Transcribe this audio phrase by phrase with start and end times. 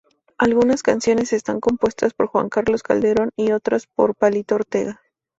[0.39, 4.99] Algunas canciones están compuestas por Juan Carlos Calderón y otras por Palito Ortega.